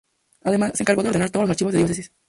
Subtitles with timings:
[0.43, 2.11] Además, se encargó de ordenar todos los archivos de la diócesis.